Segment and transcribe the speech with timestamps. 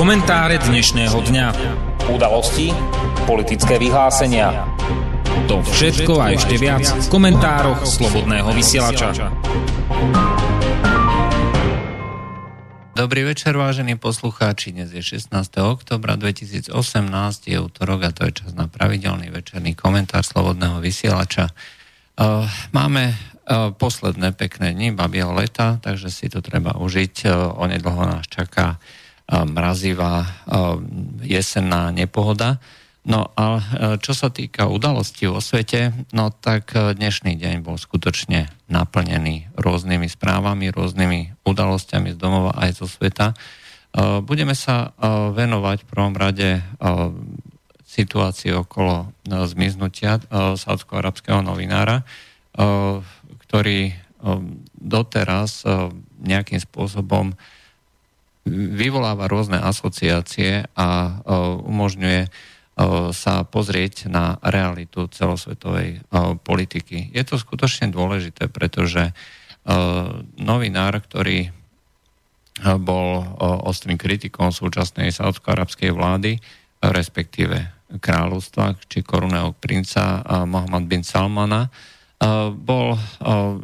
[0.00, 1.46] Komentáre dnešného dňa.
[2.08, 2.72] Udalosti,
[3.28, 4.64] politické vyhlásenia.
[5.44, 9.28] To všetko a ešte viac v komentároch Slobodného vysielača.
[12.96, 14.72] Dobrý večer, vážení poslucháči.
[14.72, 15.36] Dnes je 16.
[15.60, 16.72] oktobra 2018,
[17.44, 21.52] je útorok a to je čas na pravidelný večerný komentár Slobodného vysielača.
[22.72, 23.20] Máme
[23.76, 27.28] posledné pekné dni babieho leta, takže si to treba užiť.
[27.60, 28.80] Onedlho nás čaká
[29.30, 30.26] mrazivá
[31.22, 32.58] jesenná nepohoda.
[33.00, 33.62] No a e,
[34.04, 40.04] čo sa týka udalostí vo svete, no tak e, dnešný deň bol skutočne naplnený rôznymi
[40.04, 43.32] správami, rôznymi udalosťami z domova aj zo sveta.
[43.32, 43.34] E,
[44.20, 44.92] budeme sa
[45.32, 46.60] venovať v prvom rade
[47.88, 52.06] situácii okolo zmiznutia saudsko-arabského novinára,
[53.48, 53.90] ktorý
[54.78, 55.66] doteraz
[56.22, 57.34] nejakým spôsobom
[58.50, 61.20] vyvoláva rôzne asociácie a
[61.62, 62.26] umožňuje
[63.12, 66.02] sa pozrieť na realitu celosvetovej
[66.42, 67.12] politiky.
[67.12, 69.12] Je to skutočne dôležité, pretože
[70.40, 71.52] novinár, ktorý
[72.80, 73.24] bol
[73.68, 76.40] ostrým kritikom súčasnej saudsko-arabskej vlády,
[76.80, 77.68] respektíve
[78.00, 81.68] kráľovstva či korunného princa Mohamed bin Salmana,
[82.52, 83.00] bol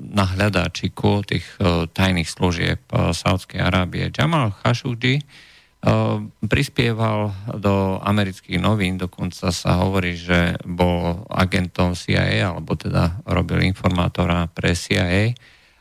[0.01, 1.45] na hľadáčiku tých
[1.93, 4.09] tajných služieb Saudskej Arábie.
[4.09, 5.21] Jamal Khashoggi
[6.41, 14.49] prispieval do amerických novín, dokonca sa hovorí, že bol agentom CIA, alebo teda robil informátora
[14.51, 15.37] pre CIA.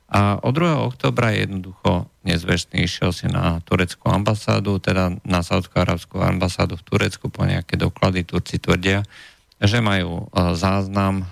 [0.06, 0.86] A od 2.
[0.86, 7.42] oktobra jednoducho nezvestný išiel si na tureckú ambasádu, teda na saudsko-arabskú ambasádu v Turecku po
[7.42, 8.22] nejaké doklady.
[8.22, 9.02] Turci tvrdia,
[9.58, 11.26] že majú záznam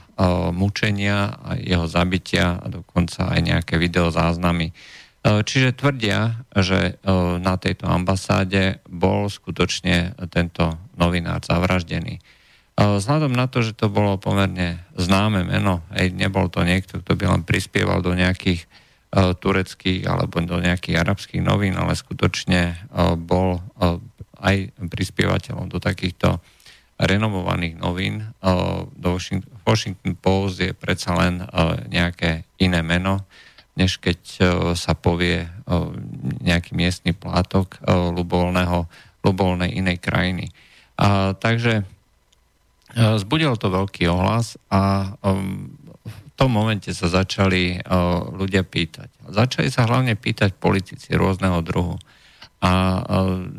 [0.53, 4.75] mučenia a jeho zabitia a dokonca aj nejaké videozáznamy.
[5.23, 7.00] Čiže tvrdia, že
[7.39, 12.19] na tejto ambasáde bol skutočne tento novinár zavraždený.
[12.75, 17.25] Vzhľadom na to, že to bolo pomerne známe meno, aj nebol to niekto, kto by
[17.29, 18.66] len prispieval do nejakých
[19.13, 22.90] tureckých alebo do nejakých arabských novín, ale skutočne
[23.23, 23.62] bol
[24.41, 26.41] aj prispievateľom do takýchto
[26.97, 28.34] renomovaných novín.
[28.97, 29.22] Do
[29.63, 31.47] Post je predsa len
[31.88, 33.24] nejaké iné meno,
[33.74, 34.19] než keď
[34.78, 35.50] sa povie
[36.44, 38.85] nejaký miestny plátok ľubovolného,
[39.23, 40.52] ľubovolnej inej krajiny.
[41.00, 41.81] A, takže
[42.94, 45.16] zbudilo to veľký ohlas a
[46.03, 47.81] v tom momente sa začali
[48.38, 49.09] ľudia pýtať.
[49.31, 51.97] Začali sa hlavne pýtať politici rôzneho druhu.
[52.63, 53.02] A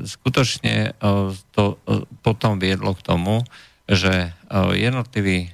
[0.07, 0.95] skutočne
[1.53, 1.77] to
[2.23, 3.43] potom viedlo k tomu,
[3.85, 5.51] že jednotliví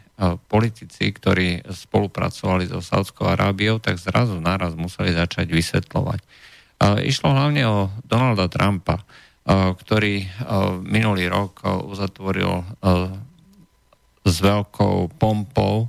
[0.53, 6.21] politici, ktorí spolupracovali so Saudskou Arábiou, tak zrazu naraz museli začať vysvetľovať.
[7.09, 9.01] Išlo hlavne o Donalda Trumpa,
[9.49, 10.29] ktorý
[10.85, 12.61] minulý rok uzatvoril
[14.29, 15.89] s veľkou pompou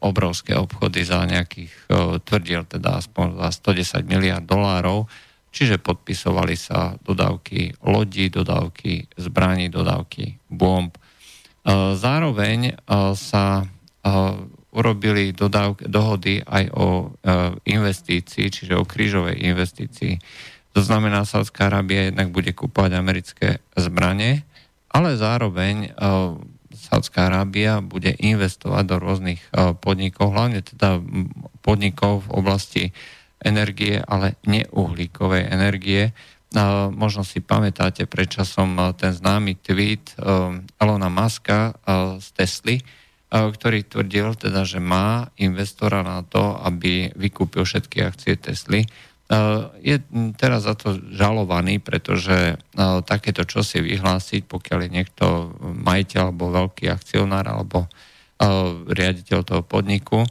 [0.00, 1.72] obrovské obchody za nejakých,
[2.24, 5.04] tvrdil teda aspoň za 110 miliard dolárov,
[5.54, 10.90] Čiže podpisovali sa dodávky lodí, dodávky zbraní, dodávky bomb.
[11.64, 12.72] E, zároveň e,
[13.16, 13.66] sa e,
[14.74, 17.14] urobili dodávky, dohody aj o
[17.62, 20.18] investícii, čiže o krížovej investícii.
[20.74, 24.42] To znamená, Sádzka Arábia jednak bude kúpovať americké zbranie,
[24.90, 25.94] ale zároveň
[26.74, 29.38] Sádzka Arábia bude investovať do rôznych
[29.78, 30.98] podnikov, hlavne teda
[31.62, 32.84] podnikov v oblasti
[33.38, 36.10] energie, ale neuhlíkovej energie.
[36.94, 40.14] Možno si pamätáte predčasom ten známy tweet
[40.78, 41.74] Elona Muska
[42.22, 42.78] z Tesly,
[43.34, 48.86] ktorý tvrdil teda, že má investora na to, aby vykúpil všetky akcie Tesly.
[49.82, 49.96] Je
[50.38, 52.54] teraz za to žalovaný, pretože
[53.08, 55.26] takéto čo si vyhlásiť, pokiaľ je niekto
[55.60, 57.90] majiteľ alebo veľký akcionár alebo
[58.86, 60.22] riaditeľ toho podniku,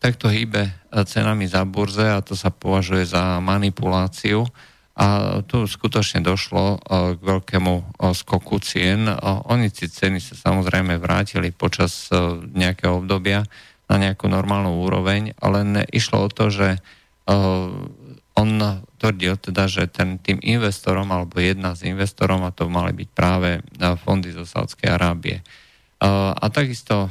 [0.00, 0.72] tak to hýbe
[1.04, 4.48] cenami za burze a to sa považuje za manipuláciu.
[4.96, 7.84] A tu skutočne došlo e, k veľkému e,
[8.16, 9.12] skoku cien.
[9.44, 13.44] Oni si ceny sa samozrejme vrátili počas e, nejakého obdobia
[13.92, 16.82] na nejakú normálnu úroveň, ale išlo o to, že
[18.34, 18.50] on
[18.98, 23.62] tvrdil teda, že ten, tým investorom alebo jedna z investorom, a to mali byť práve
[24.02, 25.46] fondy zo Sádskej Arábie,
[26.02, 27.10] a takisto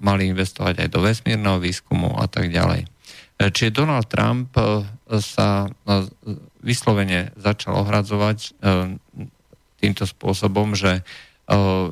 [0.00, 2.88] mali investovať aj do vesmírneho výskumu a tak ďalej.
[3.40, 4.84] E, čiže Donald Trump e,
[5.24, 5.64] sa
[6.60, 8.48] vyslovene začal ohradzovať e,
[9.80, 11.00] týmto spôsobom, že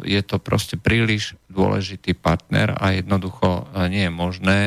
[0.06, 4.58] je to proste príliš dôležitý partner a jednoducho nie je možné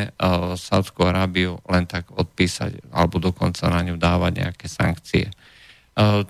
[0.60, 5.31] Saudskú Arábiu len tak odpísať alebo dokonca na ňu dávať nejaké sankcie.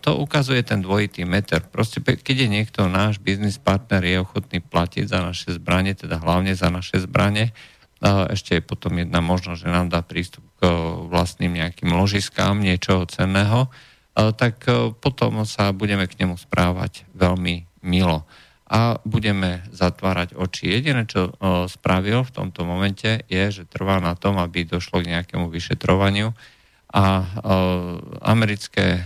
[0.05, 1.65] to ukazuje ten dvojitý meter.
[1.65, 6.53] Proste, keď je niekto náš biznis partner, je ochotný platiť za naše zbranie, teda hlavne
[6.53, 7.57] za naše zbranie,
[8.03, 10.65] ešte je potom jedna možnosť, že nám dá prístup k
[11.07, 13.69] vlastným nejakým ložiskám niečoho cenného,
[14.11, 14.65] tak
[14.99, 18.25] potom sa budeme k nemu správať veľmi milo.
[18.71, 20.71] A budeme zatvárať oči.
[20.71, 21.35] Jediné, čo
[21.67, 26.31] spravil v tomto momente, je, že trvá na tom, aby došlo k nejakému vyšetrovaniu.
[26.91, 27.23] A
[28.19, 29.03] americké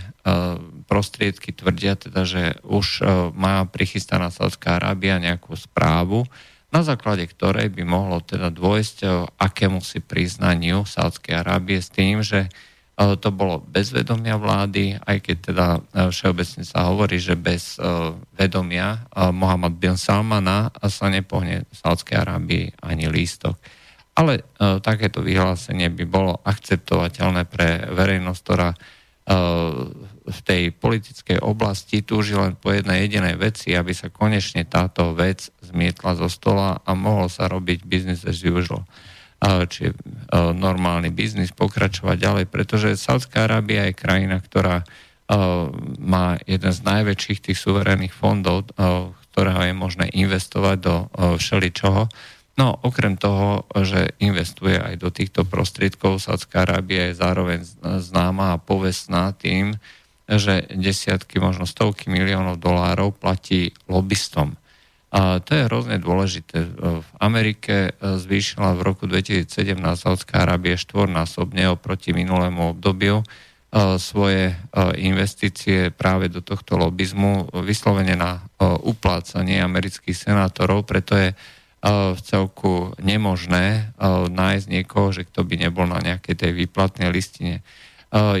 [0.90, 3.02] prostriedky tvrdia teda, že už
[3.34, 6.26] má prichystaná Saudská Arábia nejakú správu,
[6.74, 12.50] na základe ktorej by mohlo teda dôjsť akému si priznaniu Sádskej Arábie s tým, že
[12.96, 15.66] to bolo bez vedomia vlády, aj keď teda
[16.08, 17.76] všeobecne sa hovorí, že bez
[18.32, 23.60] vedomia Mohamed bin Salmana sa nepohne v Sádskej Arábii ani lístok.
[24.16, 24.48] Ale
[24.80, 28.72] takéto vyhlásenie by bolo akceptovateľné pre verejnosť, ktorá
[30.26, 35.50] v tej politickej oblasti túži len po jednej jedinej veci, aby sa konečne táto vec
[35.66, 38.86] zmietla zo stola a mohol sa robiť business as usual.
[39.42, 39.98] Čiže
[40.54, 44.86] normálny biznis pokračovať ďalej, pretože Saudská Arábia je krajina, ktorá
[45.98, 48.70] má jeden z najväčších tých suverénnych fondov,
[49.34, 50.94] ktorého je možné investovať do
[51.36, 52.06] všeličoho.
[52.56, 57.60] No, okrem toho, že investuje aj do týchto prostriedkov, Sádzka Arábia je zároveň
[58.00, 59.76] známa a povestná tým,
[60.24, 64.56] že desiatky, možno stovky miliónov dolárov platí lobbystom.
[65.12, 66.66] A to je hrozne dôležité.
[66.80, 73.20] V Amerike zvýšila v roku 2017 Saudská Arábia štvornásobne oproti minulému obdobiu
[74.00, 74.56] svoje
[74.96, 81.36] investície práve do tohto lobizmu vyslovene na uplácanie amerických senátorov, preto je
[81.84, 83.92] v celku nemožné
[84.30, 87.62] nájsť niekoho, že kto by nebol na nejakej tej výplatnej listine.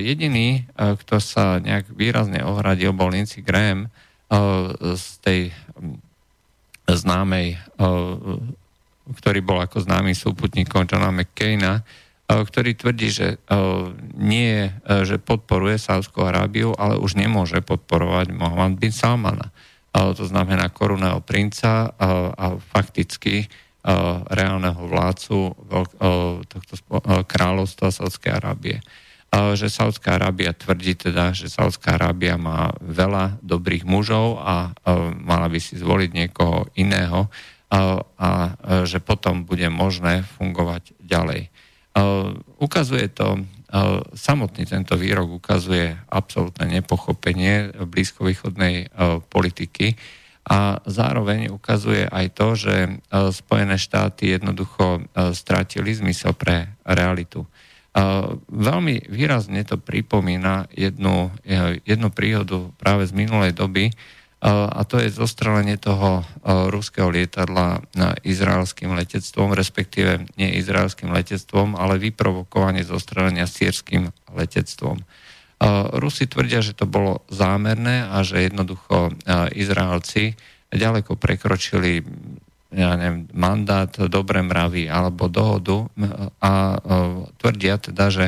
[0.00, 3.92] Jediný, kto sa nejak výrazne ohradil, bol Lindsey Graham
[4.94, 5.40] z tej
[6.86, 7.58] známej,
[9.06, 11.86] ktorý bol ako známy súputníkom Johna McCaina,
[12.26, 13.28] ktorý tvrdí, že
[14.18, 19.54] nie, že podporuje Sávskú Arábiu, ale už nemôže podporovať Mohamed bin Salmana.
[19.96, 21.88] To znamená korunného princa
[22.36, 23.48] a fakticky
[24.28, 25.56] reálneho vládcu
[26.50, 26.74] tohto
[27.24, 28.76] kráľovstva Sávskej Arábie
[29.52, 34.72] že Saudská Arábia tvrdí teda, že Saudská Arábia má veľa dobrých mužov a
[35.18, 37.28] mala by si zvoliť niekoho iného
[38.16, 38.30] a
[38.86, 41.50] že potom bude možné fungovať ďalej.
[42.62, 43.42] Ukazuje to,
[44.14, 48.94] samotný tento výrok ukazuje absolútne nepochopenie blízkovýchodnej
[49.26, 49.98] politiky
[50.46, 52.74] a zároveň ukazuje aj to, že
[53.34, 55.02] Spojené štáty jednoducho
[55.34, 57.42] strátili zmysel pre realitu.
[58.46, 61.34] Veľmi výrazne to pripomína jednu,
[61.82, 63.90] jednu príhodu práve z minulej doby,
[64.46, 66.22] a to je zostrelenie toho
[66.70, 67.82] ruského lietadla
[68.22, 75.02] izraelským letectvom, respektíve nie izraelským letectvom, ale vyprovokovanie zostrelenia sírským letectvom.
[75.98, 79.18] Rusi tvrdia, že to bolo zámerné a že jednoducho
[79.50, 80.38] Izraelci
[80.70, 82.06] ďaleko prekročili
[82.76, 85.86] ja neviem, mandát, dobre mravy alebo dohodu
[86.42, 86.76] a
[87.40, 88.26] tvrdia teda, že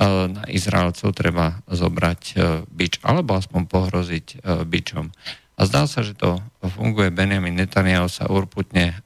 [0.00, 2.22] na Izraelcov treba zobrať
[2.70, 4.26] bič alebo aspoň pohroziť
[4.64, 5.12] bičom.
[5.60, 7.12] A zdá sa, že to funguje.
[7.12, 8.96] Benjamin Netanyahu sa urputne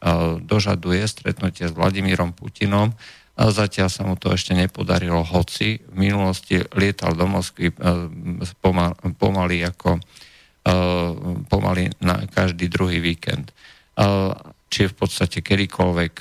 [0.46, 2.94] dožaduje stretnutie s Vladimírom Putinom.
[3.34, 7.75] Zatiaľ sa mu to ešte nepodarilo, hoci v minulosti lietal do Moskvy
[9.18, 9.99] pomaly ako
[11.50, 13.50] pomaly na každý druhý víkend
[14.70, 16.14] či v podstate kedykoľvek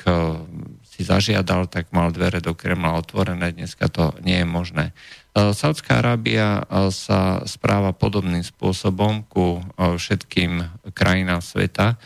[0.81, 3.49] si zažiadal, tak mal dvere do Kremla otvorené.
[3.49, 4.93] Dneska to nie je možné.
[5.33, 11.97] Eh, Saudská Arábia eh, sa správa podobným spôsobom ku všetkým krajinám sveta.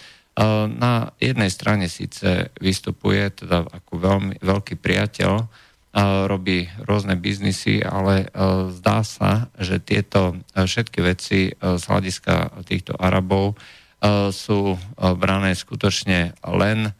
[0.70, 5.50] Na jednej strane síce vystupuje teda ako veľmi veľký priateľ,
[6.30, 8.30] robí rôzne biznisy, ale
[8.70, 13.58] zdá sa, že tieto všetky veci z hľadiska týchto Arabov
[13.98, 14.80] E, sú e,
[15.18, 16.92] brané skutočne len, e,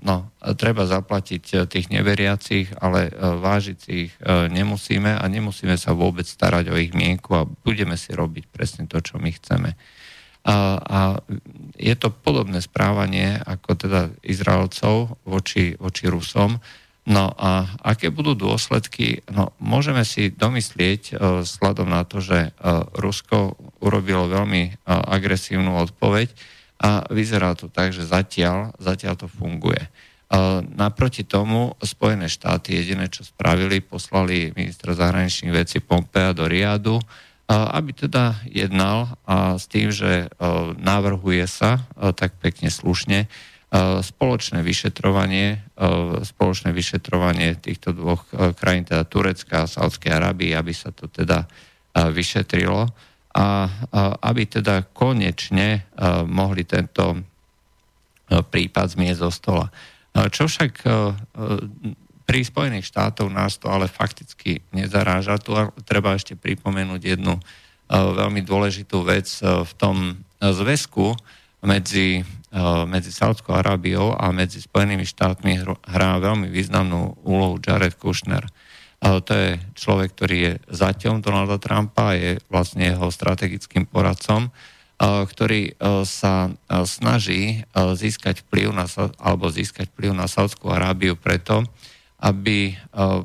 [0.00, 0.16] no,
[0.56, 6.80] treba zaplatiť tých neveriacich, ale vážiť si ich nemusíme a nemusíme sa vôbec starať o
[6.80, 9.76] ich mienku a budeme si robiť presne to, čo my chceme.
[10.42, 11.00] A, a
[11.78, 16.58] je to podobné správanie ako teda Izraelcov voči, voči Rusom,
[17.02, 19.26] No a aké budú dôsledky?
[19.26, 22.54] No, môžeme si domyslieť sladom na to, že
[22.94, 26.30] Rusko urobilo veľmi agresívnu odpoveď
[26.82, 29.78] a vyzerá to tak, že zatiaľ, zatiaľ to funguje.
[30.74, 36.98] Naproti tomu Spojené štáty jediné, čo spravili, poslali ministra zahraničných vecí Pompea do Riadu,
[37.52, 40.32] aby teda jednal a s tým, že
[40.80, 41.84] navrhuje sa
[42.16, 43.28] tak pekne slušne
[44.00, 45.60] spoločné vyšetrovanie,
[46.24, 48.24] spoločné vyšetrovanie týchto dvoch
[48.56, 51.44] krajín, teda Turecka a Saudskej Arábie, aby sa to teda
[51.92, 52.88] vyšetrilo
[53.32, 53.68] a
[54.20, 55.88] aby teda konečne
[56.28, 57.20] mohli tento
[58.28, 59.66] prípad zmiesť zo stola.
[60.12, 60.72] Čo však
[62.22, 65.40] pri Spojených štátoch nás to ale fakticky nezaráža.
[65.42, 65.52] Tu
[65.84, 67.40] treba ešte pripomenúť jednu
[67.92, 71.12] veľmi dôležitú vec v tom zväzku
[71.64, 72.24] medzi,
[72.88, 78.48] medzi Saudskou Arábiou a medzi Spojenými štátmi hrá veľmi významnú úlohu Jared Kushner.
[79.02, 84.54] To je človek, ktorý je zaťom Donalda Trumpa, je vlastne jeho strategickým poradcom,
[85.02, 85.74] ktorý
[86.06, 86.54] sa
[86.86, 88.86] snaží získať vplyv na,
[89.18, 91.66] alebo získať vplyv na Saudskú Arábiu preto,
[92.22, 92.78] aby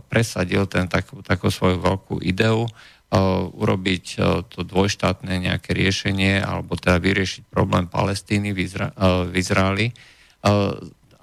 [0.10, 2.66] presadil ten takú, takú svoju veľkú ideu,
[3.54, 4.06] urobiť
[4.50, 8.92] to dvojštátne nejaké riešenie alebo teda vyriešiť problém Palestíny v, Izra-
[9.30, 9.94] v Izraeli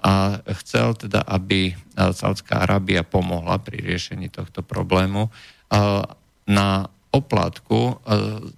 [0.05, 5.33] a chcel teda, aby Saudská Arábia pomohla pri riešení tohto problému.
[6.45, 6.69] Na
[7.09, 7.97] oplatku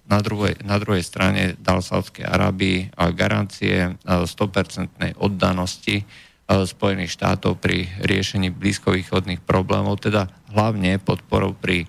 [0.04, 6.04] na druhej, na druhej strane dal Saudskej Arábii garancie 100% oddanosti
[6.48, 11.88] Spojených štátov pri riešení blízkovýchodných problémov, teda hlavne podporou pri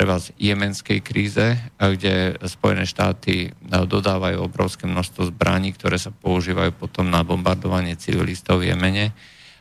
[0.00, 7.12] treba z jemenskej kríze, kde Spojené štáty dodávajú obrovské množstvo zbraní, ktoré sa používajú potom
[7.12, 9.12] na bombardovanie civilistov v Jemene.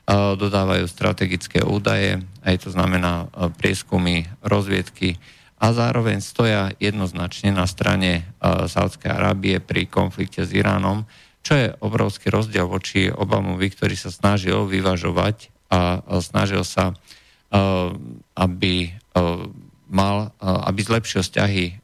[0.07, 3.27] Dodávajú strategické údaje, aj to znamená
[3.59, 5.19] prieskumy, rozviedky
[5.59, 11.03] a zároveň stoja jednoznačne na strane Sádskej Arábie pri konflikte s Iránom,
[11.43, 16.95] čo je obrovský rozdiel voči Obamovi, ktorý sa snažil vyvažovať a snažil sa,
[18.39, 18.95] aby
[19.89, 21.79] mal, eh, aby zlepšil vzťahy eh,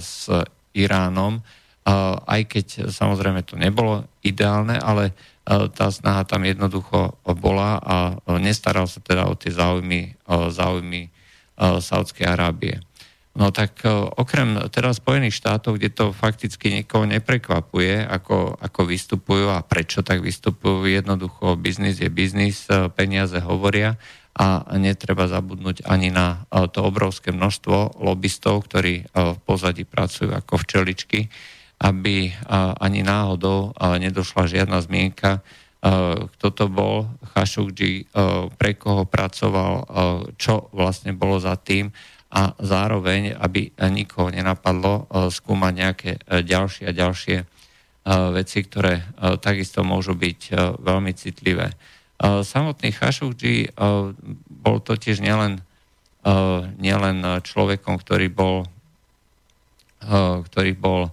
[0.00, 0.26] s
[0.72, 1.92] Iránom, eh,
[2.24, 5.12] aj keď samozrejme to nebolo ideálne, ale
[5.50, 7.96] tá snaha tam jednoducho bola a
[8.38, 11.10] nestaral sa teda o tie záujmy, záujmy
[11.58, 12.78] Saudskej Arábie.
[13.34, 13.82] No tak
[14.14, 20.22] okrem teda Spojených štátov, kde to fakticky nikoho neprekvapuje, ako, ako vystupujú a prečo tak
[20.22, 23.98] vystupujú, jednoducho biznis je biznis, peniaze hovoria,
[24.30, 30.30] a netreba zabudnúť ani na e, to obrovské množstvo lobbystov, ktorí e, v pozadí pracujú
[30.30, 31.26] ako včeličky,
[31.82, 32.32] aby e,
[32.78, 35.42] ani náhodou nedošla žiadna zmienka,
[36.36, 37.08] kto to bol?
[37.32, 38.04] Khashoggi,
[38.60, 39.88] pre koho pracoval,
[40.36, 41.88] čo vlastne bolo za tým?
[42.36, 47.36] A zároveň, aby nikoho nenapadlo skúmať nejaké ďalšie a ďalšie
[48.36, 49.08] veci, ktoré
[49.40, 50.52] takisto môžu byť
[50.84, 51.72] veľmi citlivé.
[52.20, 53.72] Samotný Khashoggi
[54.60, 55.64] bol totiž nielen,
[56.76, 58.68] nielen človekom, ktorý bol,
[60.44, 61.08] ktorý bol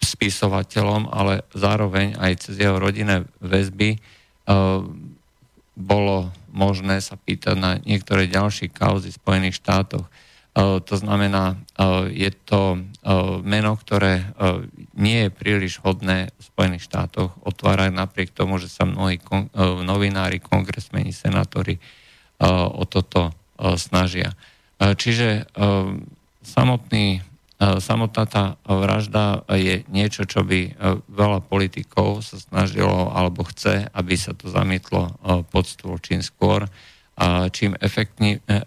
[0.00, 4.00] spisovateľom, ale zároveň aj cez jeho rodinné väzby
[5.76, 10.08] bolo možné sa pýtať na niektoré ďalšie kauzy v Spojených štátoch.
[10.52, 13.08] Eh, to znamená, eh, je to eh,
[13.40, 14.36] meno, ktoré
[14.92, 19.16] nie je príliš hodné v Spojených štátoch otvárať napriek tomu, že sa mnohí
[19.82, 21.80] novinári, kongresmeni, senátori
[22.42, 23.32] o toto
[23.78, 24.34] snažia.
[24.78, 25.46] Čiže
[26.42, 27.22] samotný,
[27.58, 30.74] samotná tá vražda je niečo, čo by
[31.06, 35.14] veľa politikov sa snažilo alebo chce, aby sa to zamietlo
[35.48, 36.66] pod stôl čím skôr
[37.54, 37.78] čím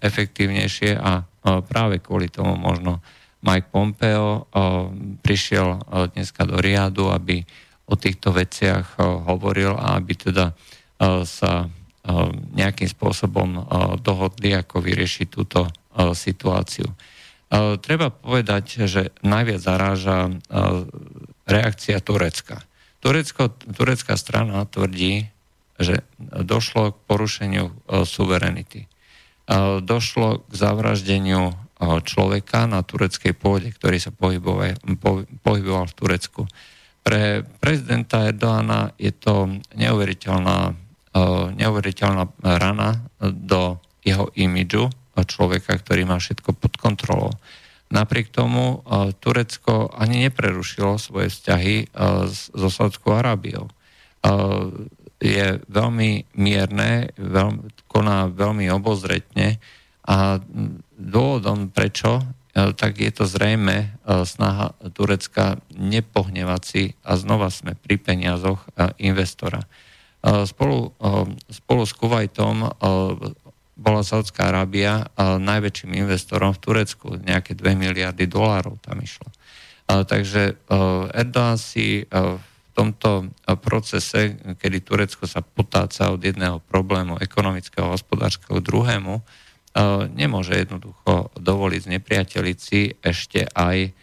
[0.02, 3.06] efektívnejšie a práve kvôli tomu možno
[3.46, 4.50] Mike Pompeo
[5.22, 5.78] prišiel
[6.18, 7.46] dneska do Riadu, aby
[7.86, 8.98] o týchto veciach
[9.30, 10.58] hovoril a aby teda
[11.30, 11.70] sa
[12.58, 13.70] nejakým spôsobom
[14.02, 15.70] dohodli, ako vyriešiť túto
[16.18, 16.90] situáciu.
[17.86, 20.34] Treba povedať, že najviac zaráža
[21.46, 22.66] reakcia Turecka.
[23.06, 25.30] Turecko, turecká strana tvrdí,
[25.78, 27.70] že došlo k porušeniu
[28.10, 28.90] suverenity
[29.82, 31.54] došlo k zavraždeniu
[32.06, 34.80] človeka na tureckej pôde, ktorý sa pohyboval,
[35.44, 36.42] pohyboval v Turecku.
[37.06, 40.74] Pre prezidenta Erdoána je to neuveriteľná,
[41.54, 47.36] neuveriteľná rana do jeho imidžu človeka, ktorý má všetko pod kontrolou.
[47.94, 48.82] Napriek tomu
[49.22, 51.94] Turecko ani neprerušilo svoje vzťahy
[52.34, 53.70] so Saudskou Arábiou
[55.20, 59.64] je veľmi mierne, veľmi, koná veľmi obozretne
[60.06, 60.38] a
[60.96, 62.24] dôvodom prečo, e,
[62.78, 63.88] tak je to zrejme e,
[64.28, 69.64] snaha Turecka nepohnevať si a znova sme pri peniazoch e, investora.
[70.26, 70.90] Spolu,
[71.54, 72.66] spolu s Kuwaitom
[73.78, 79.30] bola Saudská Arábia najväčším investorom v Turecku, nejaké 2 miliardy dolárov tam išlo.
[79.86, 80.58] Takže
[81.14, 82.42] Erdogan si v
[82.76, 83.32] tomto
[83.64, 89.24] procese, kedy Turecko sa potáca od jedného problému ekonomického a hospodárskeho druhému,
[90.12, 92.60] nemôže jednoducho dovoliť znepriateliť
[93.00, 93.96] ešte aj,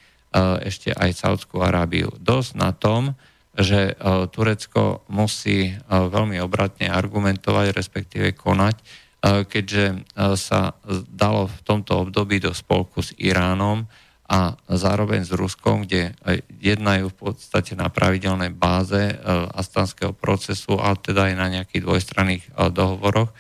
[0.65, 2.17] ešte aj Saudskú Arábiu.
[2.17, 3.13] Dosť na tom,
[3.53, 3.93] že
[4.33, 8.81] Turecko musí veľmi obratne argumentovať, respektíve konať,
[9.23, 10.09] keďže
[10.41, 10.73] sa
[11.13, 13.85] dalo v tomto období do spolku s Iránom,
[14.33, 16.17] a zároveň s Ruskom, kde
[16.57, 19.15] jednajú v podstate na pravidelnej báze e,
[19.53, 23.37] astanského procesu, ale teda aj na nejakých dvojstranných e, dohovoroch, e,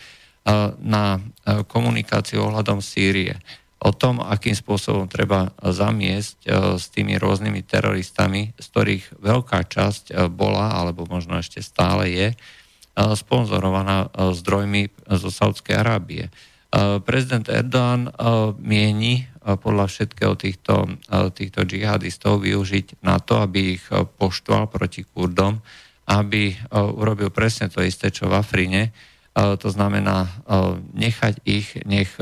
[0.84, 1.24] na
[1.64, 3.40] komunikáciu ohľadom Sýrie.
[3.80, 6.46] O tom, akým spôsobom treba zamiesť
[6.78, 12.28] s tými rôznymi teroristami, z ktorých veľká časť bola, alebo možno ešte stále je,
[12.94, 14.86] sponzorovaná zdrojmi
[15.18, 16.30] zo Saudskej Arábie.
[17.02, 18.14] Prezident Erdoğan
[18.62, 20.86] mieni podľa všetkého týchto,
[21.34, 25.58] týchto džihadistov využiť na to, aby ich poštval proti Kurdom,
[26.06, 28.94] aby urobil presne to isté, čo v Afrine.
[29.34, 30.30] To znamená
[30.94, 32.14] nechať ich, nech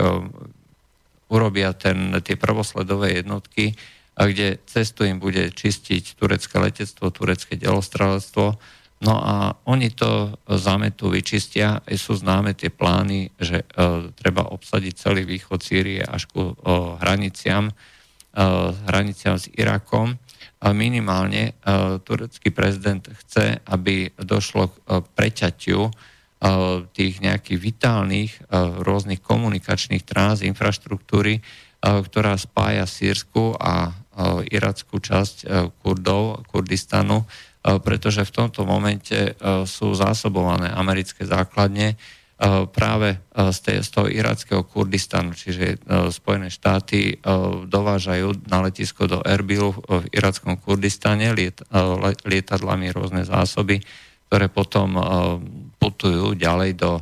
[1.30, 3.76] urobia ten, tie prvosledové jednotky,
[4.16, 8.56] kde cestu im bude čistiť turecké letectvo, turecké delostrelectvo,
[9.00, 11.80] No a oni to zametú, vyčistia.
[11.96, 13.66] Sú známe tie plány, že e,
[14.12, 16.54] treba obsadiť celý východ Sýrie až ku e,
[17.00, 17.74] hraniciam, e,
[18.84, 20.20] hraniciam s Irakom.
[20.60, 21.56] A minimálne
[22.04, 25.90] turecký prezident chce, aby došlo k preťaťu e,
[26.92, 28.32] tých nejakých vitálnych
[28.84, 31.40] rôznych komunikačných trás, infraštruktúry,
[31.80, 33.96] ktorá spája sírsku a
[34.52, 35.48] irackú časť
[35.80, 37.24] Kurdov, Kurdistanu
[37.60, 39.32] pretože v tomto momente e,
[39.68, 41.96] sú zásobované americké základne e,
[42.72, 45.76] práve z, tej, z toho irackého Kurdistanu, čiže
[46.08, 47.20] Spojené štáty
[47.68, 51.60] dovážajú na letisko do Erbilu v irackom Kurdistane liet,
[52.24, 53.84] lietadlami rôzne zásoby,
[54.28, 54.96] ktoré potom
[55.76, 56.92] putujú ďalej do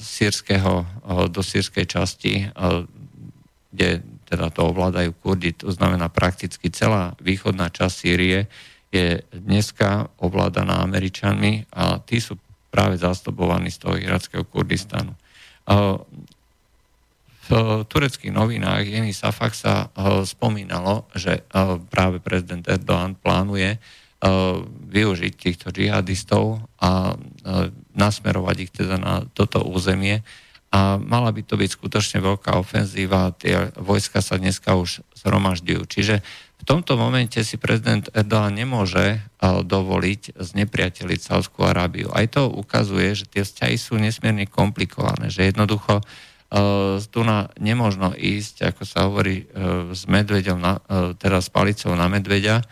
[0.00, 0.84] sírskeho,
[1.30, 2.48] do sírskej časti,
[3.72, 8.44] kde teda to ovládajú Kurdi, to znamená prakticky celá východná časť Sýrie
[8.88, 12.40] je dneska ovládaná Američanmi a tí sú
[12.72, 15.12] práve zastupovaní z toho irackého Kurdistanu.
[17.48, 19.88] V tureckých novinách Jeni Safak sa
[20.24, 21.44] spomínalo, že
[21.88, 23.80] práve prezident Erdoğan plánuje
[24.88, 27.16] využiť týchto džihadistov a
[27.96, 30.20] nasmerovať ich teda na toto územie
[30.68, 35.80] a mala by to byť skutočne veľká ofenzíva, tie vojska sa dneska už zhromažďujú.
[35.88, 36.20] Čiže
[36.58, 42.10] v tomto momente si prezident Erdogan nemôže dovoliť znepriateliť Saudskú Arábiu.
[42.10, 46.02] Aj to ukazuje, že tie vzťahy sú nesmierne komplikované, že jednoducho
[47.12, 49.44] tu na, nemožno ísť, ako sa hovorí,
[49.92, 50.80] s medveďom, na,
[51.20, 52.64] teda s palicou na medveďa.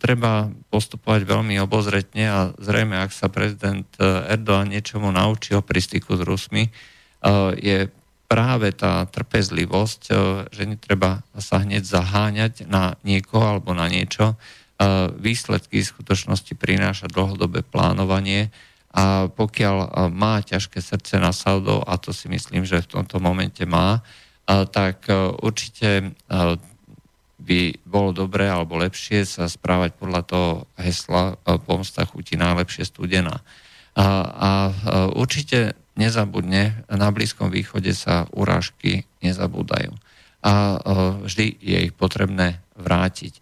[0.00, 6.24] Treba postupovať veľmi obozretne a zrejme, ak sa prezident Erdogan niečomu naučil pri styku s
[6.24, 6.68] Rusmi,
[7.60, 7.92] je
[8.28, 10.14] práve tá trpezlivosť, e,
[10.52, 14.36] že netreba sa hneď zaháňať na niekoho alebo na niečo.
[14.36, 18.52] E, výsledky v skutočnosti prináša dlhodobé plánovanie
[18.92, 23.16] a pokiaľ e, má ťažké srdce na Saudov, a to si myslím, že v tomto
[23.18, 24.04] momente má,
[24.48, 25.12] tak
[25.44, 26.16] určite
[27.36, 31.36] by bolo dobré alebo lepšie sa správať podľa toho hesla
[31.68, 33.44] pomsta chutí najlepšie studená.
[33.92, 34.50] A, a
[35.12, 39.90] určite nezabudne, na Blízkom východe sa urážky nezabúdajú.
[40.46, 40.78] A e,
[41.26, 43.34] vždy je ich potrebné vrátiť.
[43.34, 43.40] E,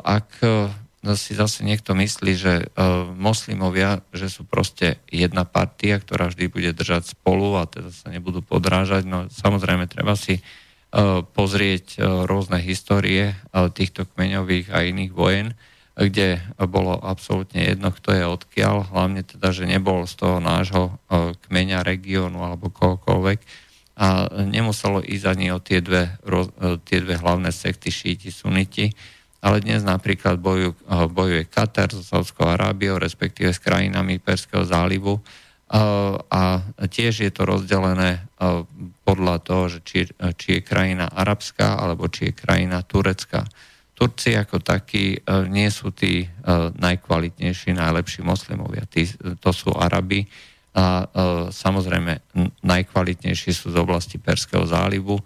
[0.00, 0.72] ak e,
[1.12, 2.66] si zase niekto myslí, že
[3.14, 8.42] moslimovia, že sú proste jedna partia, ktorá vždy bude držať spolu a teda sa nebudú
[8.42, 10.42] podrážať, no samozrejme treba si
[11.30, 15.54] pozrieť rôzne histórie týchto kmeňových a iných vojen,
[15.96, 21.32] kde bolo absolútne jedno, kto je odkiaľ, hlavne teda, že nebol z toho nášho e,
[21.48, 23.64] kmeňa, regiónu alebo kohokoľvek
[23.96, 28.92] a nemuselo ísť ani o tie dve, e, tie dve hlavné sekty šíti, suniti,
[29.40, 35.24] ale dnes napríklad bojujú, e, bojuje Katar so Saudskou Arábiou, respektíve s krajinami Perského zálivu
[36.30, 38.22] a tiež je to rozdelené
[39.02, 39.98] podľa toho, že či,
[40.38, 43.42] či je krajina arabská alebo či je krajina turecká.
[43.96, 46.26] Turci ako takí e, nie sú tí e,
[46.76, 48.84] najkvalitnejší, najlepší moslimovia.
[48.84, 49.08] Tí,
[49.40, 50.28] to sú Arabi
[50.76, 51.04] a e,
[51.48, 52.20] samozrejme
[52.60, 55.16] najkvalitnejší sú z oblasti Perského zálivu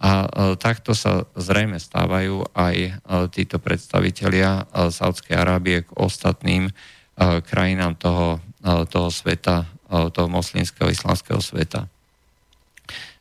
[0.00, 0.24] a
[0.56, 3.04] takto sa zrejme stávajú aj
[3.36, 6.72] títo predstavitelia Saudskej Arábie k ostatným
[7.20, 8.40] krajinám toho,
[8.88, 11.84] toho sveta, toho moslimského islamského sveta.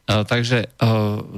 [0.09, 0.73] Takže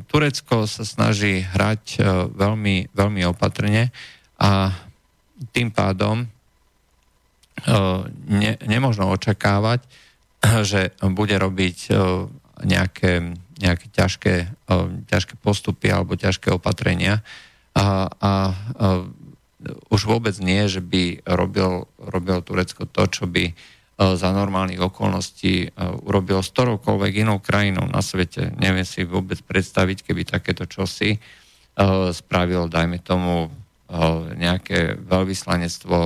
[0.08, 2.00] Turecko sa snaží hrať
[2.32, 3.92] veľmi, veľmi opatrne
[4.40, 4.72] a
[5.52, 6.24] tým pádom
[8.32, 9.84] ne, nemožno očakávať,
[10.72, 11.92] že bude robiť
[12.64, 14.36] nejaké, nejaké ťažké,
[15.12, 17.20] ťažké postupy alebo ťažké opatrenia.
[17.76, 18.32] A, a, a
[19.94, 23.54] už vôbec nie, že by robil, robil Turecko to, čo by
[24.02, 25.78] za normálnych okolností
[26.10, 28.50] urobil s ktoroukoľvek inou krajinou na svete.
[28.58, 31.22] Neviem si vôbec predstaviť, keby takéto čosi
[32.10, 33.54] spravil, dajme tomu,
[34.34, 35.98] nejaké veľvyslanectvo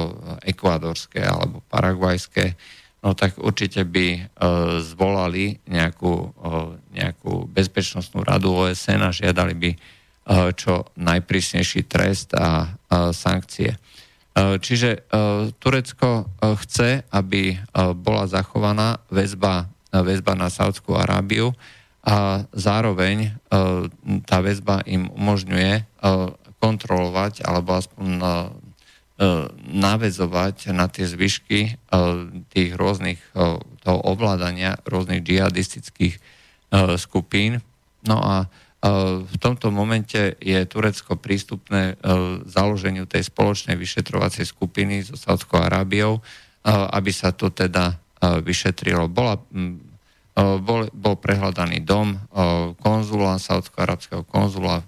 [0.43, 2.57] ekvádorské alebo paraguajské,
[3.05, 4.25] no tak určite by
[4.81, 6.33] zvolali nejakú,
[6.89, 9.71] nejakú bezpečnostnú radu OSN a žiadali by
[10.57, 12.73] čo najprísnejší trest a
[13.13, 13.77] sankcie.
[14.35, 15.07] Čiže
[15.63, 17.55] Turecko chce, aby
[17.95, 21.55] bola zachovaná väzba, väzba na Saudskú Arábiu
[22.03, 23.31] a zároveň
[24.27, 25.87] tá väzba im umožňuje
[26.59, 28.07] kontrolovať alebo aspoň
[29.71, 31.79] navezovať na tie zvyšky
[32.51, 33.23] tých rôznych
[33.87, 36.19] toho ovládania rôznych džihadistických
[36.99, 37.63] skupín.
[38.03, 38.51] No a
[39.25, 41.97] v tomto momente je Turecko prístupné
[42.45, 46.21] založeniu tej spoločnej vyšetrovacej skupiny so Saudskou Arábiou,
[46.69, 49.09] aby sa to teda vyšetrilo.
[49.09, 49.41] Bola,
[50.37, 52.21] bol, bol prehľadaný dom
[52.77, 54.85] konzula, saudsko-arabského konzula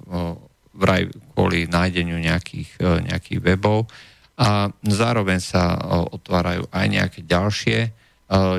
[0.77, 3.89] vraj kvôli nájdeniu nejakých, nejakých webov
[4.37, 5.73] a zároveň sa
[6.13, 7.79] otvárajú aj nejaké ďalšie,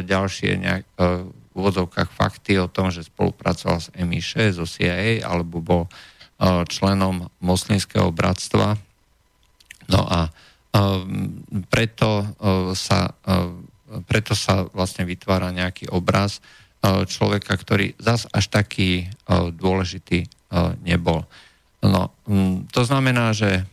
[0.03, 0.85] ďalšie nejak,
[1.59, 5.91] úvodzovkách fakty o tom, že spolupracoval s MI6, zo CIA, alebo bol e,
[6.71, 8.79] členom moslimského bratstva.
[9.91, 10.31] No a e,
[11.67, 12.27] preto e,
[12.79, 13.11] sa,
[14.07, 16.41] preto sa vlastne vytvára nejaký obraz
[16.87, 19.11] človeka, ktorý zas až taký
[19.59, 20.31] dôležitý
[20.87, 21.27] nebol.
[21.83, 22.15] No,
[22.71, 23.67] to znamená, že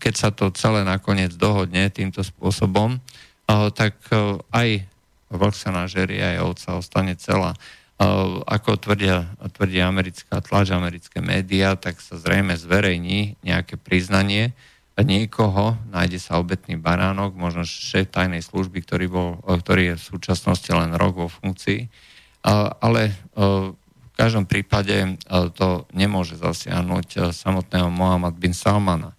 [0.00, 2.96] keď sa to celé nakoniec dohodne týmto spôsobom,
[3.76, 4.00] tak
[4.48, 4.88] aj
[5.30, 7.54] vlk sa nažerie aj ovca ostane celá.
[8.44, 9.24] Ako tvrdia,
[9.56, 14.52] tvrdia americká tlač, americké médiá, tak sa zrejme zverejní nejaké priznanie
[14.96, 20.72] niekoho, nájde sa obetný baránok, možno šéf tajnej služby, ktorý, bol, ktorý je v súčasnosti
[20.72, 21.84] len rok vo funkcii,
[22.80, 25.20] ale v každom prípade
[25.52, 29.12] to nemôže zasiahnuť samotného Mohamed bin Salmana,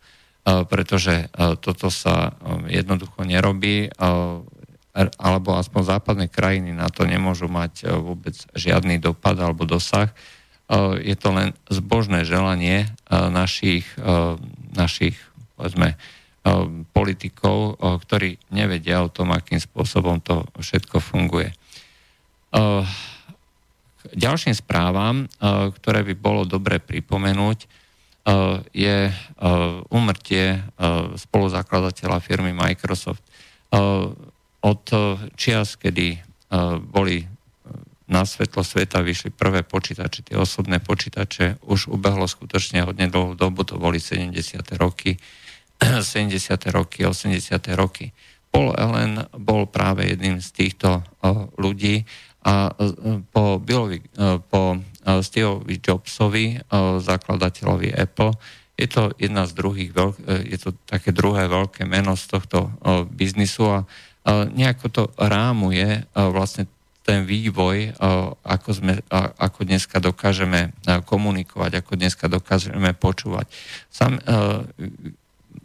[0.45, 1.29] pretože
[1.61, 2.33] toto sa
[2.65, 3.93] jednoducho nerobí
[4.97, 10.09] alebo aspoň západné krajiny na to nemôžu mať e, vôbec žiadny dopad alebo dosah.
[10.09, 10.15] E,
[11.05, 13.85] je to len zbožné želanie e, našich,
[14.73, 15.15] našich
[15.53, 15.97] povedzme,
[16.95, 17.75] politikov,
[18.07, 21.51] ktorí nevedia o tom, akým spôsobom to všetko funguje.
[22.55, 27.67] K ďalším správam, ktoré by bolo dobre pripomenúť,
[28.71, 29.11] je
[29.91, 30.63] umrtie
[31.19, 33.27] spoluzakladateľa firmy Microsoft
[34.61, 34.97] od eh,
[35.37, 36.21] čias, kedy eh,
[36.81, 37.27] boli eh,
[38.07, 43.67] na svetlo sveta vyšli prvé počítače, tie osobné počítače, už ubehlo skutočne hodne dlhú dobu,
[43.67, 44.33] to boli 70.
[44.79, 45.19] roky,
[45.81, 46.33] 70.
[46.73, 47.37] roky, 80.
[47.77, 48.09] roky.
[48.47, 51.03] Paul Allen bol práve jedným z týchto
[51.59, 52.07] ľudí
[52.47, 52.71] a
[53.35, 53.99] po, Billovi,
[54.47, 56.55] po Steveovi Jobsovi,
[57.03, 58.31] zakladateľovi Apple,
[58.79, 59.91] je to jedna z druhých,
[60.47, 62.71] je to také druhé veľké meno z tohto
[63.11, 63.77] biznisu a
[64.27, 66.67] nejako to rámuje vlastne
[67.07, 67.95] ten vývoj,
[68.43, 68.99] ako, sme,
[69.39, 70.75] ako dneska dokážeme
[71.07, 73.47] komunikovať, ako dneska dokážeme počúvať.
[73.87, 74.19] Sam,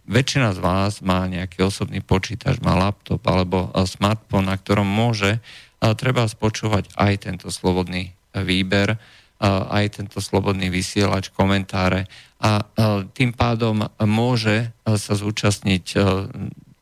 [0.07, 5.43] väčšina z vás má nejaký osobný počítač, má laptop alebo smartphone, na ktorom môže
[5.83, 8.95] treba spočúvať aj tento slobodný výber,
[9.43, 12.07] aj tento slobodný vysielač, komentáre
[12.39, 12.63] a
[13.19, 15.99] tým pádom môže sa zúčastniť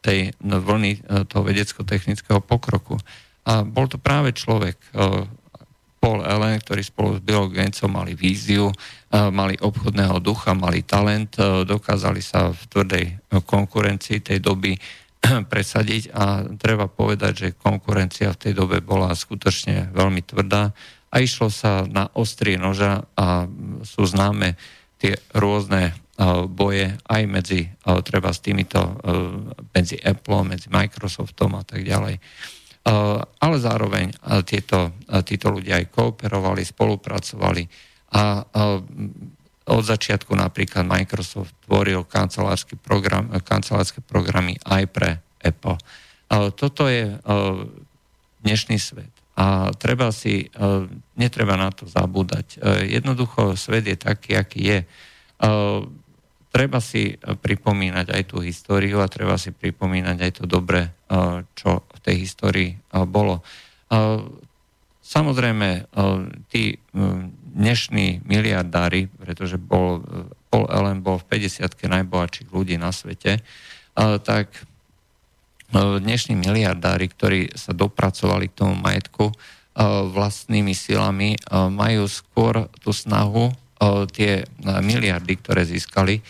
[0.01, 2.97] tej vlny e, toho vedecko-technického pokroku.
[3.45, 5.25] A bol to práve človek, e,
[6.01, 8.75] Paul Allen, ktorý spolu s Bill Gatesom mali víziu, e,
[9.29, 11.37] mali obchodného ducha, mali talent,
[11.69, 13.05] dokázali sa v tvrdej
[13.45, 14.73] konkurencii tej doby
[15.53, 20.73] presadiť a treba povedať, že konkurencia v tej dobe bola skutočne veľmi tvrdá
[21.11, 23.45] a išlo sa na ostrie noža a
[23.83, 24.57] sú známe
[25.01, 25.97] tie rôzne
[26.52, 27.64] boje aj medzi,
[28.04, 29.00] treba s týmito,
[29.72, 32.20] medzi Apple, medzi Microsoftom a tak ďalej.
[33.40, 34.12] Ale zároveň
[34.44, 34.92] tieto,
[35.24, 37.64] títo ľudia aj kooperovali, spolupracovali
[38.16, 38.44] a
[39.70, 45.78] od začiatku napríklad Microsoft tvoril kancelársky program, kancelárske programy aj pre Apple.
[46.52, 47.16] Toto je
[48.44, 49.12] dnešný svet.
[49.40, 50.52] A treba si,
[51.16, 52.61] netreba na to zabúdať.
[52.85, 54.78] Jednoducho svet je taký, aký je.
[56.51, 60.91] Treba si pripomínať aj tú históriu a treba si pripomínať aj to dobre,
[61.55, 62.75] čo v tej histórii
[63.07, 63.47] bolo.
[65.01, 65.91] Samozrejme,
[66.51, 66.75] tí
[67.55, 70.03] dnešní miliardári, pretože bol,
[70.51, 73.43] Paul Allen bol v 50 najbohatších ľudí na svete,
[74.27, 74.51] tak
[75.75, 79.31] dnešní miliardári, ktorí sa dopracovali k tomu majetku
[80.11, 83.55] vlastnými silami, majú skôr tú snahu
[84.12, 86.21] tie miliardy, ktoré získali,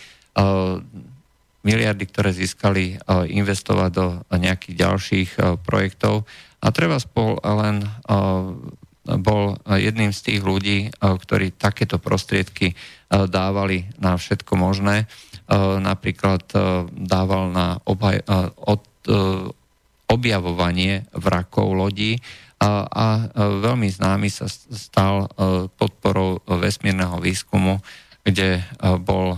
[1.61, 2.95] miliardy, ktoré získali
[3.27, 5.29] investovať do nejakých ďalších
[5.67, 6.23] projektov.
[6.63, 7.83] A treba spol len
[9.01, 12.77] bol jedným z tých ľudí, ktorí takéto prostriedky
[13.09, 15.09] dávali na všetko možné.
[15.81, 16.47] Napríklad
[16.95, 18.23] dával na obhaj,
[18.61, 18.85] od,
[20.07, 22.21] objavovanie vrakov lodí
[22.61, 23.05] a, a
[23.41, 25.25] veľmi známy sa stal
[25.81, 27.81] podporou vesmírneho výskumu,
[28.21, 28.61] kde
[29.01, 29.33] bol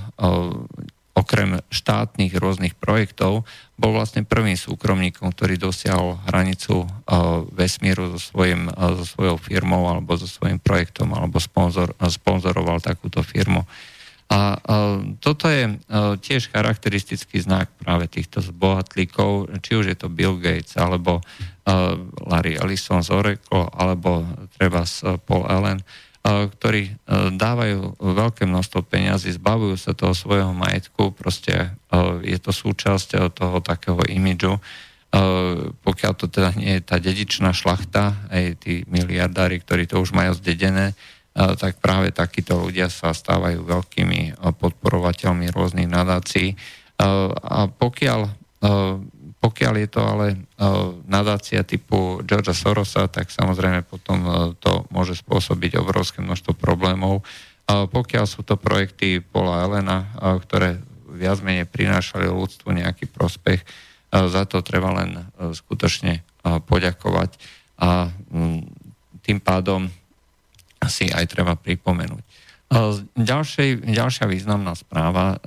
[1.13, 3.45] okrem štátnych rôznych projektov,
[3.77, 6.89] bol vlastne prvým súkromníkom, ktorý dosiahol hranicu
[7.53, 13.63] vesmíru so, svojim, so svojou firmou alebo so svojím projektom alebo sponzor, sponzoroval takúto firmu.
[14.31, 14.57] A
[15.19, 15.77] toto je
[16.21, 21.21] tiež charakteristický znak práve týchto zbohatlíkov, či už je to Bill Gates, alebo
[22.27, 24.25] Larry Ellison z Oracle, alebo
[24.57, 24.87] treba
[25.27, 25.83] Paul Allen,
[26.23, 27.03] ktorí
[27.35, 31.75] dávajú veľké množstvo peňazí, zbavujú sa toho svojho majetku, proste
[32.23, 34.55] je to súčasť toho takého imidžu,
[35.83, 40.33] pokiaľ to teda nie je tá dedičná šlachta, aj tí miliardári, ktorí to už majú
[40.33, 40.95] zdedené,
[41.33, 46.53] tak práve takíto ľudia sa stávajú veľkými podporovateľmi rôznych nadácií.
[47.01, 48.29] A pokiaľ
[49.43, 50.37] pokiaľ je to ale e,
[51.03, 54.31] nadácia typu Georgia Sorosa, tak samozrejme potom e,
[54.63, 57.27] to môže spôsobiť obrovské množstvo problémov.
[57.67, 60.79] Pokiaľ sú to projekty Paula Elena, e, ktoré
[61.11, 63.59] viac menej prinášali ľudstvu nejaký prospech,
[64.13, 65.25] za to treba len
[65.57, 66.21] skutočne
[66.69, 67.33] poďakovať
[67.81, 68.13] a
[69.25, 69.89] tým pádom
[70.87, 72.23] si aj treba pripomenúť.
[73.13, 75.37] Ďalšej, ďalšia významná správa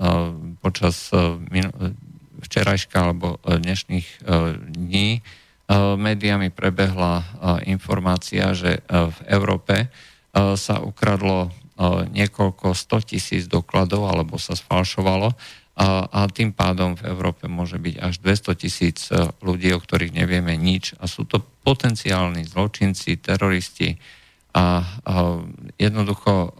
[0.62, 1.10] počas
[2.40, 4.18] včerajška alebo e, dnešných e,
[4.76, 5.20] dní e,
[5.96, 7.24] médiami prebehla
[7.66, 9.90] informácia, že v Európe
[10.36, 11.48] sa ukradlo
[12.12, 15.32] niekoľko 100 tisíc dokladov alebo sa sfalšovalo
[16.12, 19.08] a tým pádom v Európe môže byť až 200 tisíc
[19.40, 23.96] ľudí, o ktorých nevieme nič a sú to potenciálni zločinci, teroristi
[24.56, 24.88] a
[25.76, 26.56] jednoducho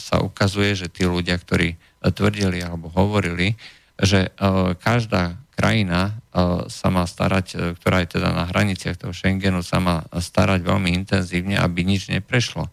[0.00, 3.52] sa ukazuje, že tí ľudia, ktorí tvrdili alebo hovorili,
[4.00, 6.12] že e, každá krajina e,
[6.66, 10.90] sa má starať, e, ktorá je teda na hraniciach toho Schengenu, sa má starať veľmi
[10.90, 12.66] intenzívne, aby nič neprešlo.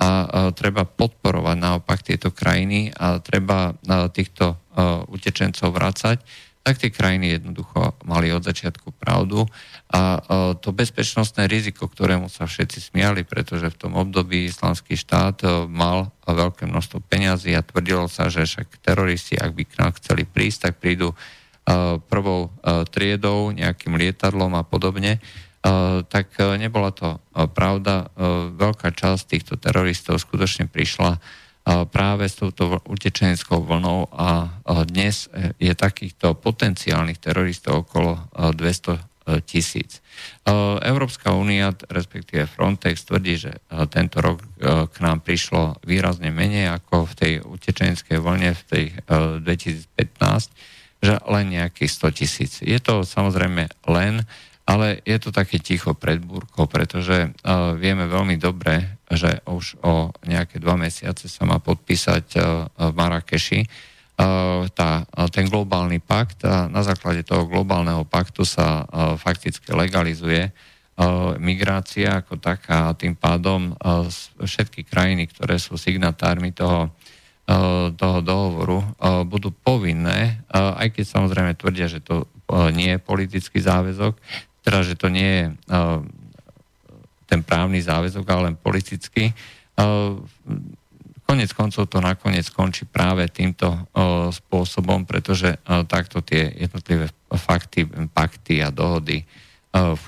[0.00, 3.76] A treba podporovať naopak tieto krajiny a treba
[4.16, 4.56] týchto
[5.12, 6.24] utečencov vrácať
[6.60, 9.48] tak tie krajiny jednoducho mali od začiatku pravdu
[9.90, 10.20] a
[10.60, 16.14] to bezpečnostné riziko, ktorému sa všetci smiali, pretože v tom období islamský štát e, mal
[16.28, 20.70] veľké množstvo peňazí a tvrdilo sa, že však teroristi, ak by k nám chceli prísť,
[20.70, 21.16] tak prídu e,
[21.98, 25.18] prvou e, triedou, nejakým lietadlom a podobne,
[26.08, 27.20] tak nebola to
[27.52, 28.08] pravda.
[28.56, 31.20] Veľká časť týchto teroristov skutočne prišla
[31.64, 34.48] práve s touto utečeneckou vlnou a
[34.88, 35.28] dnes
[35.60, 39.00] je takýchto potenciálnych teroristov okolo 200 e,
[39.44, 40.00] tisíc.
[40.80, 43.52] Európska únia, respektíve Frontex, tvrdí, že
[43.92, 44.46] tento rok e,
[44.88, 48.84] k nám prišlo výrazne menej ako v tej utečeneckej vlne v tej
[49.44, 50.50] 2015, e,
[51.00, 52.52] že len nejakých 100 tisíc.
[52.64, 54.24] Je to samozrejme len
[54.70, 57.34] ale je to také ticho pred búrkou, pretože
[57.74, 63.60] vieme veľmi dobre, že už o nejaké dva mesiace sa má podpísať uh, v Marrakeši.
[64.16, 68.84] Uh, tá, ten globálny pakt a na základe toho globálneho paktu sa
[69.16, 70.52] fakticky legalizuje
[71.40, 73.72] migrácia ako taká a tým pádom
[74.36, 76.92] všetky krajiny, ktoré sú signatármi toho
[77.96, 78.78] toho dohovoru
[79.26, 82.30] budú povinné, aj keď samozrejme tvrdia, že to
[82.70, 84.14] nie je politický záväzok,
[84.62, 85.44] teda, že to nie je
[87.30, 89.30] ten právny záväzok, ale len politický.
[89.78, 90.18] Uh,
[91.22, 97.86] konec koncov to nakoniec skončí práve týmto uh, spôsobom, pretože uh, takto tie jednotlivé fakty,
[98.10, 99.22] pakty a dohody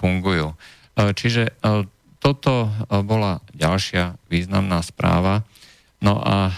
[0.02, 0.58] fungujú.
[0.98, 1.54] Čiže
[2.18, 2.66] toto
[3.06, 5.46] bola ďalšia významná správa.
[6.02, 6.50] No a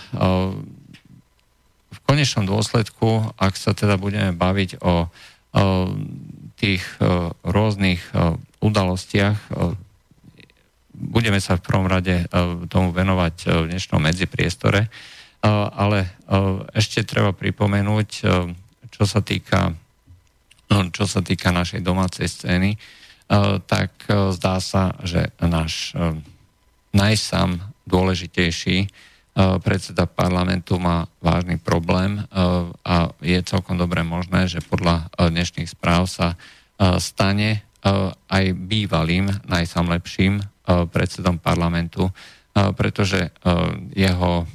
[1.93, 5.13] v konečnom dôsledku, ak sa teda budeme baviť o
[6.65, 9.49] tých e, rôznych e, udalostiach e,
[10.95, 12.31] budeme sa v prvom rade
[12.71, 14.87] tomu venovať v dnešnom medzipriestore,
[15.75, 16.15] ale
[16.73, 18.09] ešte treba pripomenúť,
[18.89, 19.75] čo sa týka,
[20.95, 22.79] čo sa týka našej domácej scény,
[23.67, 25.93] tak zdá sa, že náš
[26.95, 28.89] najsám dôležitejší
[29.35, 32.23] predseda parlamentu má vážny problém
[32.87, 36.39] a je celkom dobre možné, že podľa dnešných správ sa
[37.03, 37.67] stane
[38.31, 42.09] aj bývalým najsám lepším predsedom parlamentu,
[42.57, 43.31] pretože
[43.93, 44.49] jeho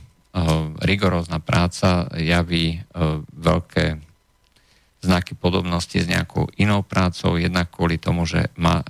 [0.82, 2.82] rigorózna práca javí
[3.34, 4.02] veľké
[5.00, 8.84] znaky podobnosti s nejakou inou prácou, jednak kvôli tomu, že má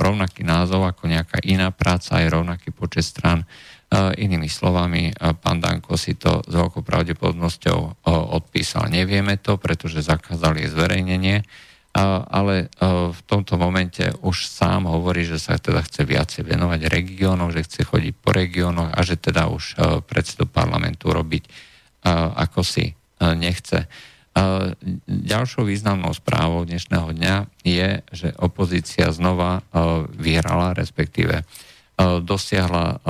[0.00, 3.44] rovnaký názov ako nejaká iná práca, aj rovnaký počet strán,
[3.90, 5.10] Inými slovami,
[5.42, 8.06] pán Danko si to s veľkou pravdepodobnosťou
[8.38, 8.86] odpísal.
[8.86, 11.42] Nevieme to, pretože zakázali zverejnenie,
[11.96, 12.70] ale
[13.10, 17.82] v tomto momente už sám hovorí, že sa teda chce viacej venovať regiónom, že chce
[17.82, 19.74] chodiť po regiónoch a že teda už
[20.06, 21.50] predsedu parlamentu robiť
[22.38, 23.90] ako si nechce.
[25.10, 29.66] Ďalšou významnou správou dnešného dňa je, že opozícia znova
[30.14, 31.42] vyhrala, respektíve
[32.00, 33.02] dosiahla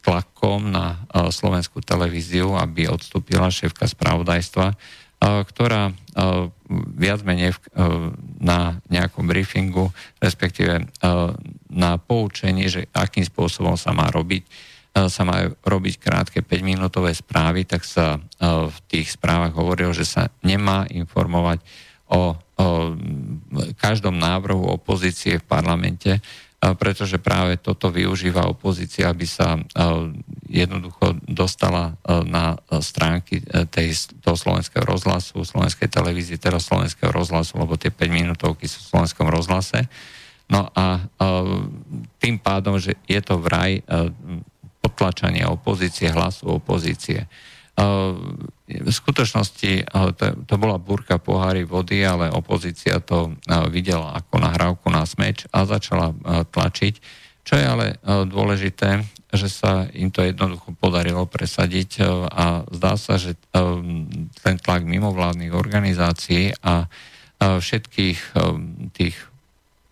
[0.00, 4.72] tlakom na slovenskú televíziu, aby odstúpila šéfka spravodajstva,
[5.22, 5.94] ktorá
[6.98, 7.54] viac menej
[8.42, 10.90] na nejakom briefingu, respektíve
[11.70, 14.42] na poučení, že akým spôsobom sa má robiť,
[14.92, 20.90] sa má robiť krátke 5-minútové správy, tak sa v tých správach hovorilo, že sa nemá
[20.90, 21.62] informovať
[22.10, 22.66] o, o
[23.78, 26.18] každom návrhu opozície v parlamente,
[26.62, 29.58] pretože práve toto využíva opozícia, aby sa
[30.46, 37.74] jednoducho dostala na stránky e, tej, toho slovenského rozhlasu, slovenskej televízie, teraz slovenského rozhlasu, lebo
[37.74, 39.90] tie 5 minútovky sú v slovenskom rozhlase.
[40.46, 41.02] No a
[42.20, 43.80] tým pádom, že je to vraj
[44.84, 47.24] potlačanie opozície, hlasu opozície.
[48.80, 53.36] V skutočnosti to, to bola burka pohári vody, ale opozícia to
[53.68, 56.16] videla ako nahrávku na smeč a začala
[56.48, 57.20] tlačiť.
[57.42, 59.02] Čo je ale dôležité,
[59.34, 63.34] že sa im to jednoducho podarilo presadiť a zdá sa, že
[64.40, 66.86] ten tlak mimovládnych organizácií a
[67.42, 68.18] všetkých
[68.94, 69.16] tých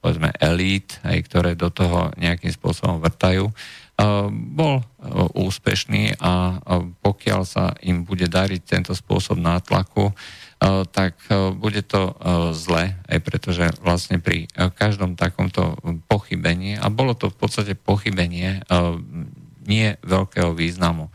[0.01, 3.53] povedzme elít, aj, ktoré do toho nejakým spôsobom vrtajú,
[4.33, 4.81] bol
[5.37, 6.57] úspešný a
[7.05, 10.17] pokiaľ sa im bude dariť tento spôsob nátlaku,
[10.93, 11.21] tak
[11.61, 12.17] bude to
[12.57, 15.77] zle, aj pretože vlastne pri každom takomto
[16.09, 18.65] pochybení, a bolo to v podstate pochybenie
[19.69, 21.13] nie veľkého významu.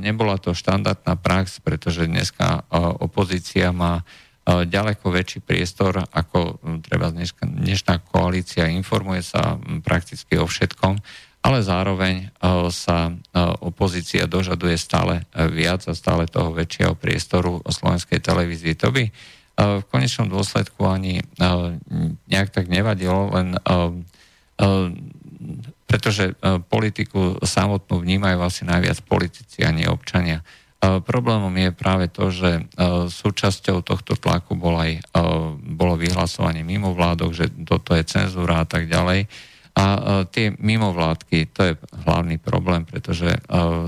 [0.00, 2.64] Nebola to štandardná prax, pretože dneska
[3.00, 4.04] opozícia má
[4.46, 11.02] ďaleko väčší priestor ako treba dnešná, koalícia, informuje sa prakticky o všetkom
[11.46, 12.26] ale zároveň e,
[12.74, 13.12] sa e,
[13.62, 18.74] opozícia dožaduje stále e, viac a stále toho väčšieho priestoru o slovenskej televízii.
[18.82, 19.06] To by
[19.56, 21.24] v konečnom dôsledku ani
[22.28, 23.56] nejak tak nevadilo, len
[25.88, 26.36] pretože
[26.68, 30.44] politiku samotnú vnímajú asi najviac politici a nie občania.
[30.84, 32.68] Problémom je práve to, že
[33.08, 35.00] súčasťou tohto tlaku bolo aj
[35.64, 39.24] bolo vyhlasovanie mimo vládok, že toto je cenzúra a tak ďalej
[39.76, 40.00] a e,
[40.32, 41.72] tie mimovládky, to je
[42.08, 43.40] hlavný problém, pretože e,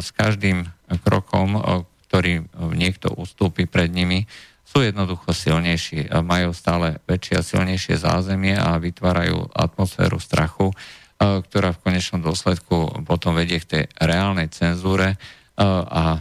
[0.04, 0.68] s každým
[1.00, 1.60] krokom, e,
[2.08, 2.32] ktorý
[2.76, 4.28] niekto ustúpi pred nimi,
[4.68, 10.76] sú jednoducho silnejší, majú stále väčšie a silnejšie zázemie a vytvárajú atmosféru strachu,
[11.16, 15.16] ktorá v konečnom dôsledku potom vedie k tej reálnej cenzúre
[15.56, 16.20] a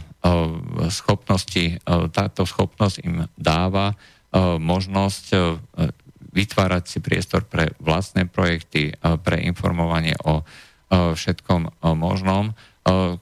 [0.88, 1.76] schopnosti,
[2.16, 3.92] táto schopnosť im dáva
[4.56, 5.26] možnosť
[6.28, 8.92] vytvárať si priestor pre vlastné projekty,
[9.24, 10.44] pre informovanie o
[10.92, 12.56] všetkom možnom,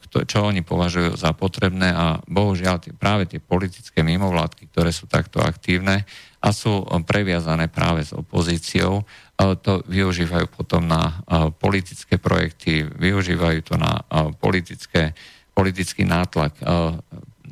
[0.07, 1.91] čo oni považujú za potrebné.
[1.91, 6.07] A bohužiaľ práve tie politické mimovládky, ktoré sú takto aktívne
[6.39, 9.03] a sú previazané práve s opozíciou,
[9.37, 11.19] to využívajú potom na
[11.59, 14.07] politické projekty, využívajú to na
[14.39, 15.11] politické,
[15.51, 16.55] politický nátlak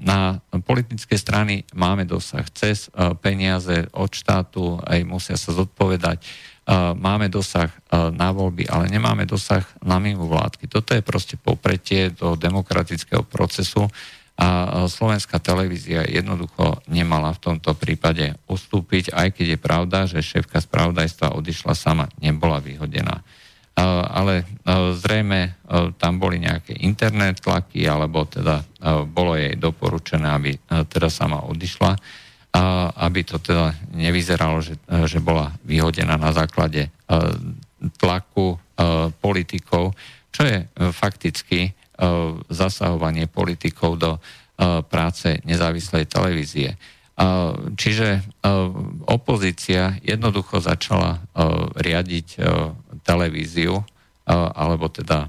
[0.05, 0.37] na
[0.69, 6.21] politické strany máme dosah cez e, peniaze od štátu, aj musia sa zodpovedať.
[6.21, 6.25] E,
[6.93, 7.79] máme dosah e,
[8.13, 10.69] na voľby, ale nemáme dosah na mimovládky.
[10.69, 13.89] Toto je proste popretie do demokratického procesu
[14.35, 20.59] a slovenská televízia jednoducho nemala v tomto prípade ustúpiť, aj keď je pravda, že šéfka
[20.59, 23.23] spravodajstva odišla sama, nebola vyhodená
[23.77, 24.47] ale
[24.95, 25.59] zrejme
[25.99, 28.63] tam boli nejaké internet tlaky, alebo teda
[29.11, 30.55] bolo jej doporučené, aby
[30.87, 31.99] teda sama odišla,
[32.95, 34.79] aby to teda nevyzeralo, že,
[35.11, 36.87] že bola vyhodená na základe
[37.99, 38.55] tlaku
[39.19, 39.99] politikov,
[40.31, 40.63] čo je
[40.95, 41.75] fakticky
[42.47, 44.23] zasahovanie politikov do
[44.87, 46.79] práce nezávislej televízie.
[47.75, 48.23] Čiže
[49.07, 51.23] opozícia jednoducho začala
[51.79, 52.43] riadiť
[53.05, 53.85] televíziu,
[54.29, 55.29] alebo teda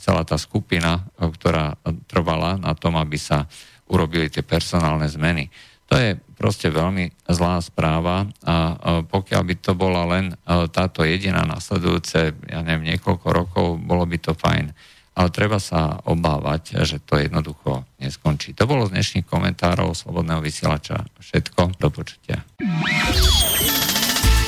[0.00, 1.76] celá tá skupina, ktorá
[2.08, 3.46] trvala na tom, aby sa
[3.86, 5.52] urobili tie personálne zmeny.
[5.92, 10.32] To je proste veľmi zlá správa a pokiaľ by to bola len
[10.72, 14.72] táto jediná nasledujúce, ja neviem, niekoľko rokov, bolo by to fajn.
[15.12, 18.56] Ale treba sa obávať, že to jednoducho neskončí.
[18.56, 21.76] To bolo z dnešných komentárov Slobodného vysielača všetko.
[21.76, 22.40] Do počutia.